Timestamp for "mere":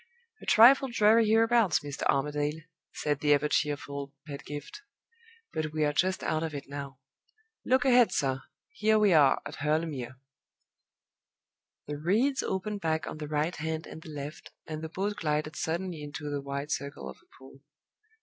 9.87-10.15